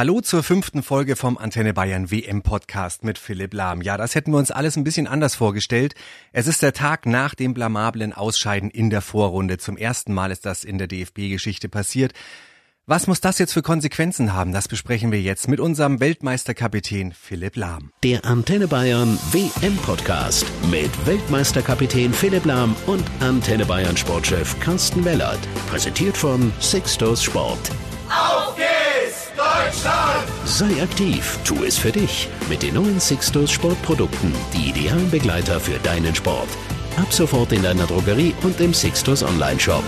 [0.00, 3.82] Hallo zur fünften Folge vom Antenne Bayern WM Podcast mit Philipp Lahm.
[3.82, 5.94] Ja, das hätten wir uns alles ein bisschen anders vorgestellt.
[6.32, 9.58] Es ist der Tag nach dem blamablen Ausscheiden in der Vorrunde.
[9.58, 12.14] Zum ersten Mal ist das in der DFB-Geschichte passiert.
[12.86, 14.54] Was muss das jetzt für Konsequenzen haben?
[14.54, 17.92] Das besprechen wir jetzt mit unserem Weltmeisterkapitän Philipp Lahm.
[18.02, 25.40] Der Antenne Bayern WM Podcast mit Weltmeisterkapitän Philipp Lahm und Antenne Bayern Sportchef Carsten Wellert.
[25.68, 27.70] Präsentiert von Sixtos Sport.
[28.08, 28.79] Auf geht's,
[29.60, 30.26] Deutschland!
[30.46, 35.78] Sei aktiv, tu es für dich mit den neuen Sixtos Sportprodukten, die idealen Begleiter für
[35.80, 36.48] deinen Sport.
[36.96, 39.84] Ab sofort in deiner Drogerie und im Sixtos Online-Shop.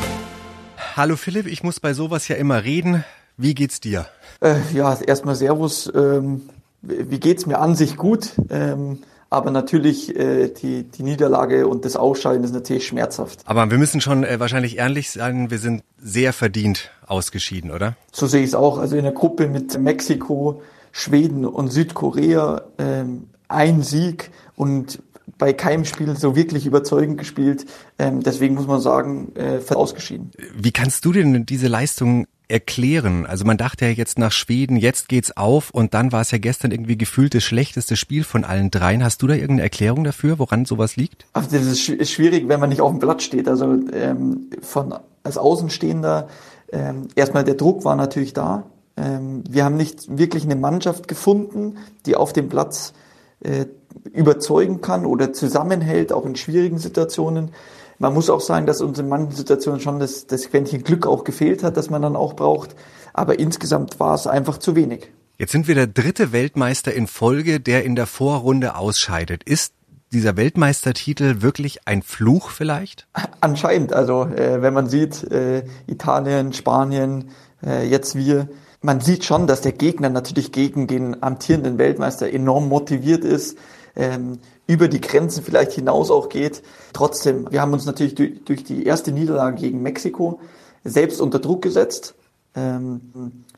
[0.95, 3.05] Hallo Philipp, ich muss bei sowas ja immer reden.
[3.38, 4.05] Wie geht's dir?
[4.41, 5.91] Äh, ja, erstmal Servus.
[5.95, 6.42] Ähm,
[6.83, 8.33] wie geht's mir an sich gut?
[8.50, 8.98] Ähm,
[9.30, 13.41] aber natürlich äh, die, die Niederlage und das Ausscheiden ist natürlich schmerzhaft.
[13.47, 17.97] Aber wir müssen schon äh, wahrscheinlich ehrlich sein, wir sind sehr verdient ausgeschieden, oder?
[18.11, 18.79] So sehe ich es auch.
[18.79, 25.00] Also in der Gruppe mit Mexiko, Schweden und Südkorea ähm, ein Sieg und
[25.39, 27.67] bei keinem Spiel so wirklich überzeugend gespielt.
[27.98, 30.31] Ähm, deswegen muss man sagen, äh, ausgeschieden.
[30.55, 33.27] Wie kannst du denn diese Leistung erklären?
[33.27, 36.39] Also man dachte ja jetzt nach Schweden, jetzt geht's auf und dann war es ja
[36.39, 39.03] gestern irgendwie gefühlt das schlechteste Spiel von allen dreien.
[39.03, 41.27] Hast du da irgendeine Erklärung dafür, woran sowas liegt?
[41.33, 43.48] Ach, das ist schwierig, wenn man nicht auf dem Blatt steht.
[43.48, 46.28] Also ähm, von als Außenstehender
[46.73, 48.65] ähm, erstmal der Druck war natürlich da.
[48.97, 52.92] Ähm, wir haben nicht wirklich eine Mannschaft gefunden, die auf dem Platz
[53.41, 53.67] äh,
[54.12, 57.51] überzeugen kann oder zusammenhält, auch in schwierigen Situationen.
[57.98, 61.25] Man muss auch sagen, dass uns in manchen Situationen schon das, das Quäntchen Glück auch
[61.25, 62.75] gefehlt hat, das man dann auch braucht.
[63.12, 65.12] Aber insgesamt war es einfach zu wenig.
[65.39, 69.45] Jetzt sind wir der dritte Weltmeister in Folge, der in der Vorrunde ausscheidet.
[69.45, 69.75] Ist
[70.12, 73.06] dieser Weltmeistertitel wirklich ein Fluch vielleicht?
[73.41, 73.92] Anscheinend.
[73.92, 77.30] Also äh, wenn man sieht, äh, Italien, Spanien,
[77.64, 78.48] äh, jetzt wir,
[78.80, 83.56] man sieht schon, dass der Gegner natürlich gegen den amtierenden Weltmeister enorm motiviert ist,
[83.96, 86.62] ähm, über die Grenzen vielleicht hinaus auch geht.
[86.92, 90.40] Trotzdem, wir haben uns natürlich durch, durch die erste Niederlage gegen Mexiko
[90.84, 92.14] selbst unter Druck gesetzt,
[92.55, 93.01] ähm,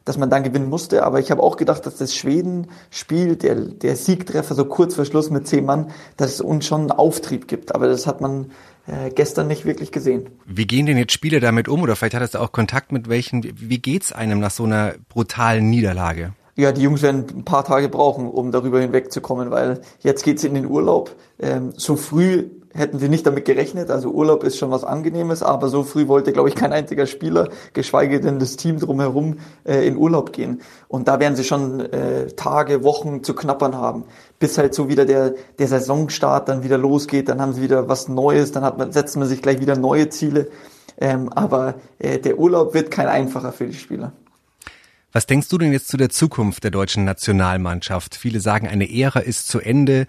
[0.04, 1.04] dass man dann gewinnen musste.
[1.04, 5.30] Aber ich habe auch gedacht, dass das Schweden-Spiel, der, der Siegtreffer so kurz vor Schluss
[5.30, 7.74] mit zehn Mann, dass es uns schon einen Auftrieb gibt.
[7.74, 8.50] Aber das hat man
[8.86, 10.28] äh, gestern nicht wirklich gesehen.
[10.44, 11.82] Wie gehen denn jetzt Spieler damit um?
[11.82, 13.42] Oder vielleicht hattest du auch Kontakt mit welchen?
[13.42, 16.34] Wie geht's einem nach so einer brutalen Niederlage?
[16.56, 20.54] Ja, die Jungs werden ein paar Tage brauchen, um darüber hinwegzukommen, weil jetzt geht's in
[20.54, 21.16] den Urlaub.
[21.40, 22.44] Ähm, so früh
[22.74, 23.90] hätten sie nicht damit gerechnet.
[23.90, 27.48] Also Urlaub ist schon was Angenehmes, aber so früh wollte, glaube ich, kein einziger Spieler,
[27.72, 30.60] geschweige denn das Team drumherum, äh, in Urlaub gehen.
[30.88, 34.04] Und da werden sie schon äh, Tage, Wochen zu knappern haben,
[34.38, 37.28] bis halt so wieder der, der Saisonstart dann wieder losgeht.
[37.28, 40.08] Dann haben sie wieder was Neues, dann hat man, setzt man sich gleich wieder neue
[40.08, 40.48] Ziele.
[41.00, 44.12] Ähm, aber äh, der Urlaub wird kein einfacher für die Spieler.
[45.12, 48.16] Was denkst du denn jetzt zu der Zukunft der deutschen Nationalmannschaft?
[48.16, 50.06] Viele sagen, eine Ära ist zu Ende.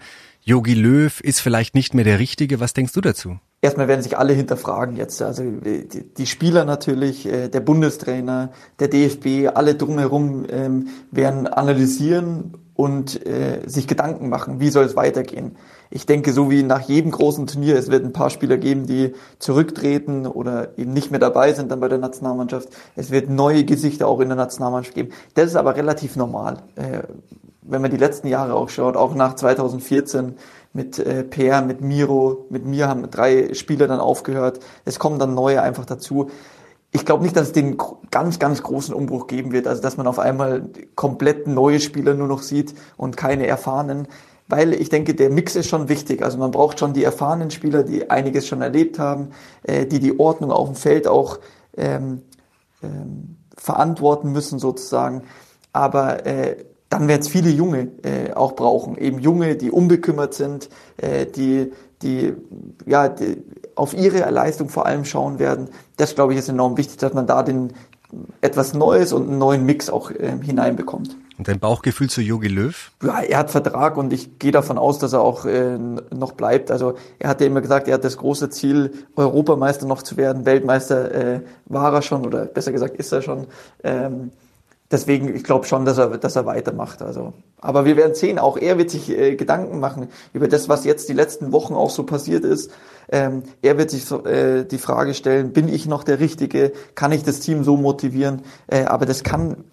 [0.48, 2.60] Yogi Löw ist vielleicht nicht mehr der Richtige.
[2.60, 3.40] Was denkst du dazu?
[3.62, 5.20] Erstmal werden sich alle hinterfragen jetzt.
[5.20, 13.26] Also die, Spieler natürlich, äh, der Bundestrainer, der DFB, alle drumherum ähm, werden analysieren und
[13.26, 15.56] äh, sich Gedanken machen, wie soll es weitergehen.
[15.90, 19.14] Ich denke, so wie nach jedem großen Turnier, es wird ein paar Spieler geben, die
[19.40, 22.68] zurücktreten oder eben nicht mehr dabei sind dann bei der Nationalmannschaft.
[22.94, 25.08] Es wird neue Gesichter auch in der Nationalmannschaft geben.
[25.34, 26.62] Das ist aber relativ normal.
[26.76, 27.02] Äh,
[27.68, 30.36] wenn man die letzten Jahre auch schaut, auch nach 2014
[30.72, 34.60] mit äh, Per, mit Miro, mit mir haben drei Spieler dann aufgehört.
[34.84, 36.30] Es kommen dann neue einfach dazu
[36.96, 37.76] ich glaube nicht, dass es den
[38.10, 42.26] ganz, ganz großen Umbruch geben wird, also dass man auf einmal komplett neue Spieler nur
[42.26, 44.08] noch sieht und keine erfahrenen,
[44.48, 46.22] weil ich denke, der Mix ist schon wichtig.
[46.22, 49.30] Also man braucht schon die erfahrenen Spieler, die einiges schon erlebt haben,
[49.64, 51.38] äh, die die Ordnung auf dem Feld auch
[51.76, 52.22] ähm,
[52.82, 55.22] ähm, verantworten müssen sozusagen.
[55.72, 60.68] Aber äh, dann werden es viele Junge äh, auch brauchen, eben Junge, die unbekümmert sind,
[60.96, 62.34] äh, die die
[62.84, 63.42] ja die
[63.74, 65.68] auf ihre Leistung vor allem schauen werden.
[65.96, 67.72] Das glaube ich ist enorm wichtig, dass man da den
[68.40, 71.16] etwas Neues und einen neuen Mix auch äh, hineinbekommt.
[71.38, 72.92] Und dein Bauchgefühl zu Jogi Löw?
[73.02, 76.70] Ja, er hat Vertrag und ich gehe davon aus, dass er auch äh, noch bleibt.
[76.70, 80.46] Also er hat ja immer gesagt, er hat das große Ziel, Europameister noch zu werden.
[80.46, 83.46] Weltmeister äh, war er schon oder besser gesagt ist er schon.
[83.84, 84.30] Ähm,
[84.90, 87.02] deswegen, ich glaube schon, dass er, dass er weitermacht.
[87.02, 88.38] Also, aber wir werden sehen.
[88.38, 91.90] Auch er wird sich äh, Gedanken machen über das, was jetzt die letzten Wochen auch
[91.90, 92.70] so passiert ist.
[93.10, 96.72] Ähm, er wird sich äh, die Frage stellen: Bin ich noch der Richtige?
[96.94, 98.42] Kann ich das Team so motivieren?
[98.66, 99.64] Äh, aber das kann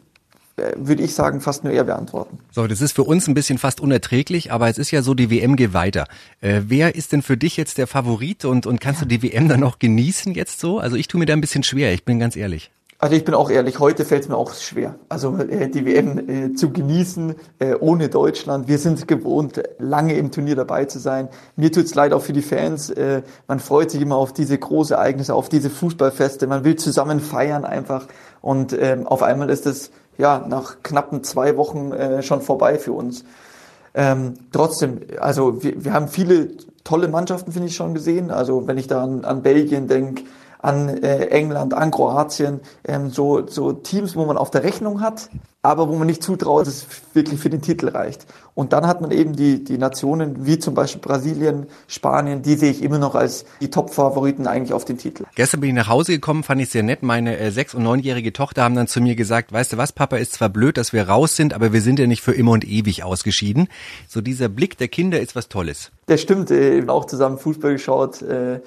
[0.55, 2.37] äh, würde ich sagen, fast nur er beantworten.
[2.51, 5.31] So, das ist für uns ein bisschen fast unerträglich, aber es ist ja so, die
[5.31, 6.05] WM geht weiter.
[6.41, 9.07] Äh, wer ist denn für dich jetzt der Favorit und, und kannst ja.
[9.07, 10.77] du die WM dann noch genießen jetzt so?
[10.77, 12.69] Also ich tue mir da ein bisschen schwer, ich bin ganz ehrlich.
[13.03, 14.95] Also ich bin auch ehrlich, heute fällt es mir auch schwer.
[15.09, 18.69] Also äh, die WM äh, zu genießen äh, ohne Deutschland.
[18.69, 21.27] Wir sind gewohnt, lange im Turnier dabei zu sein.
[21.57, 22.89] Mir tut's leid auch für die Fans.
[22.91, 26.47] Äh, man freut sich immer auf diese große Ereignisse, auf diese Fußballfeste.
[26.47, 28.07] Man will zusammen feiern einfach.
[28.39, 32.93] Und ähm, auf einmal ist es ja nach knappen zwei Wochen äh, schon vorbei für
[32.93, 33.25] uns.
[33.95, 36.51] Ähm, trotzdem, also wir, wir haben viele
[36.85, 38.31] tolle Mannschaften, finde ich, schon gesehen.
[38.31, 40.23] Also wenn ich da an, an Belgien denke,
[40.63, 45.29] an äh, England, an Kroatien, ähm, so, so Teams, wo man auf der Rechnung hat,
[45.61, 48.25] aber wo man nicht zutraut, dass es wirklich für den Titel reicht.
[48.55, 52.71] Und dann hat man eben die, die Nationen wie zum Beispiel Brasilien, Spanien, die sehe
[52.71, 55.25] ich immer noch als die Top-Favoriten eigentlich auf den Titel.
[55.35, 57.03] Gestern bin ich nach Hause gekommen, fand ich sehr nett.
[57.03, 60.15] Meine äh, sechs- und neunjährige Tochter haben dann zu mir gesagt, weißt du was, Papa,
[60.15, 62.65] ist zwar blöd, dass wir raus sind, aber wir sind ja nicht für immer und
[62.65, 63.67] ewig ausgeschieden.
[64.07, 65.91] So dieser Blick der Kinder ist was Tolles.
[66.07, 68.21] Der stimmt, äh, auch zusammen Fußball geschaut.
[68.21, 68.61] Äh,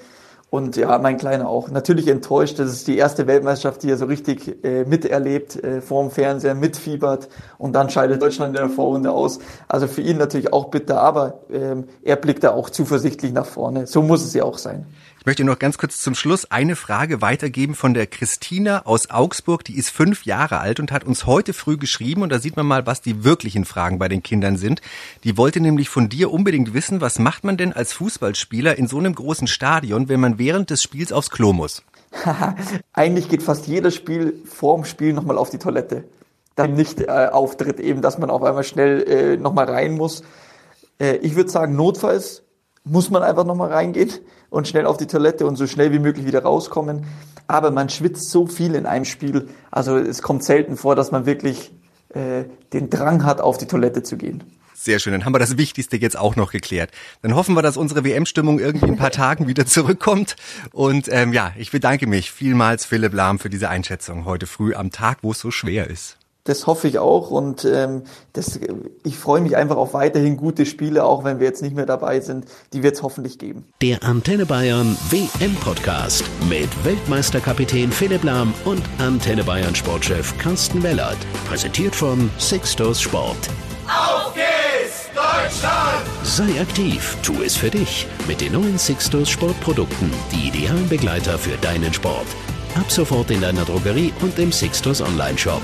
[0.49, 1.71] und ja, mein Kleiner auch.
[1.71, 2.59] Natürlich enttäuscht.
[2.59, 6.55] Das ist die erste Weltmeisterschaft, die er so richtig äh, miterlebt, äh, vor dem Fernseher,
[6.55, 7.29] mitfiebert.
[7.59, 9.41] Und dann scheidet Deutschland in der Vorrunde aus.
[9.67, 13.89] Also für ihn natürlich auch bitter, aber ähm, er blickt da auch zuversichtlich nach vorne.
[13.89, 14.87] So muss es ja auch sein.
[15.27, 19.65] Ich möchte noch ganz kurz zum Schluss eine Frage weitergeben von der Christina aus Augsburg.
[19.65, 22.23] Die ist fünf Jahre alt und hat uns heute früh geschrieben.
[22.23, 24.83] Und da sieht man mal, was die wirklichen Fragen bei den Kindern sind.
[25.25, 28.99] Die wollte nämlich von dir unbedingt wissen, was macht man denn als Fußballspieler in so
[29.01, 31.83] einem großen Stadion, wenn während des Spiels aufs Klo muss?
[32.93, 36.05] Eigentlich geht fast jedes Spiel vorm Spiel nochmal auf die Toilette.
[36.55, 40.23] Dann nicht äh, auftritt eben, dass man auf einmal schnell äh, nochmal rein muss.
[40.99, 42.43] Äh, ich würde sagen, notfalls
[42.85, 44.11] muss man einfach nochmal reingehen
[44.49, 47.05] und schnell auf die Toilette und so schnell wie möglich wieder rauskommen.
[47.49, 49.49] Aber man schwitzt so viel in einem Spiel.
[49.71, 51.73] Also es kommt selten vor, dass man wirklich
[52.11, 54.45] äh, den Drang hat, auf die Toilette zu gehen.
[54.79, 56.91] Sehr schön, dann haben wir das Wichtigste jetzt auch noch geklärt.
[57.23, 60.37] Dann hoffen wir, dass unsere WM-Stimmung irgendwie in ein paar Tagen wieder zurückkommt.
[60.73, 64.91] Und ähm, ja, ich bedanke mich vielmals, Philipp Lahm, für diese Einschätzung heute früh am
[64.91, 66.19] Tag, wo es so schwer ist.
[66.45, 68.03] Das hoffe ich auch und ähm,
[68.35, 68.61] das,
[69.03, 72.21] ich freue mich einfach auf weiterhin gute Spiele, auch wenn wir jetzt nicht mehr dabei
[72.21, 72.45] sind.
[72.73, 73.65] Die wird es hoffentlich geben.
[73.83, 81.19] Der Antenne Bayern WM Podcast mit Weltmeisterkapitän Philipp Lahm und Antenne Bayern Sportchef Carsten Wellert.
[81.49, 83.49] Präsentiert von Sixtos Sport.
[83.89, 84.46] Auf geht's!
[86.37, 91.57] Sei aktiv, tu es für dich mit den neuen Sixtos Sportprodukten, die idealen Begleiter für
[91.63, 92.27] deinen Sport.
[92.75, 95.63] Ab sofort in deiner Drogerie und im Sixtos Online Shop.